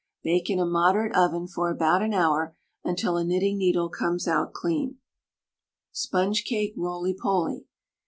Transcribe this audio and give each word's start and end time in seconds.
Bake 0.23 0.49
in 0.49 0.57
a 0.59 0.65
moderate 0.65 1.15
oven 1.15 1.45
for 1.47 1.69
about 1.69 2.01
an 2.01 2.11
hour, 2.11 2.55
until 2.83 3.17
a 3.17 3.23
knitting 3.23 3.59
needle 3.59 3.87
comes 3.87 4.27
out 4.27 4.51
clean. 4.51 4.97
SPONGE 5.91 6.43
CAKE 6.43 6.73
ROLY 6.75 7.13
POLY. 7.13 7.65